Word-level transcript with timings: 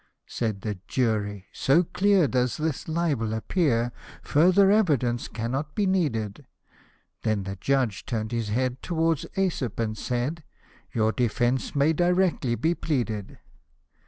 "Said 0.25 0.61
the 0.61 0.79
jury," 0.87 1.45
So 1.63 1.83
clear 1.83 2.27
does 2.27 2.57
the 2.57 2.75
libel 2.87 3.35
appear, 3.35 3.91
Further 4.23 4.71
evidence 4.71 5.27
cannot 5.27 5.75
be 5.75 5.85
needed;" 5.85 6.47
Then 7.21 7.43
the 7.43 7.55
judge 7.55 8.07
turn'd 8.07 8.31
his 8.31 8.49
head 8.49 8.81
towards 8.81 9.25
/Esop, 9.37 9.79
and 9.79 9.95
said," 9.95 10.43
Your 10.95 11.11
defence 11.11 11.75
may 11.75 11.93
directly 11.93 12.55
be 12.55 12.73
pleaded." 12.73 13.37